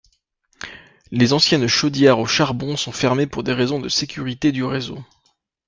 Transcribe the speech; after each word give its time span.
Les 1.11 1.31
anciennes 1.31 1.67
chaudières 1.67 2.17
au 2.17 2.25
charbon 2.25 2.75
sont 2.75 2.91
fermées 2.91 3.27
pour 3.27 3.43
des 3.43 3.53
raisons 3.53 3.79
de 3.79 3.87
sécurité 3.87 4.51
du 4.51 4.63
réseau. 4.63 4.97